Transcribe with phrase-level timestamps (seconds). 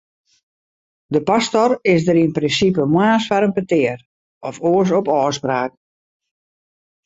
[1.17, 3.99] De pastor is der yn prinsipe moarns foar in petear,
[4.47, 5.71] of oars op ôfspraak.